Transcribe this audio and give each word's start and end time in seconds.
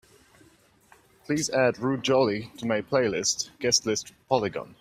Please 1.27 1.51
add 1.51 1.75
Ruud 1.75 2.01
Jolie 2.01 2.49
to 2.57 2.65
my 2.65 2.81
playlist 2.81 3.51
Guest 3.59 3.85
List 3.85 4.11
Polygon 4.29 4.73